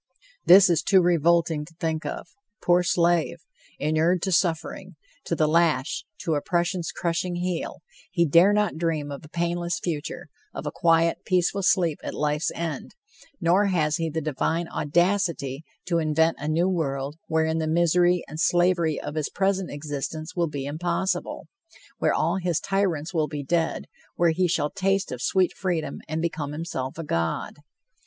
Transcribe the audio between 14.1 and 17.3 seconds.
divine audacity to invent a new world